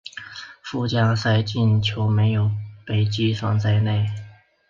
[0.63, 2.49] 附加赛进球没有
[2.87, 4.09] 被计算在内。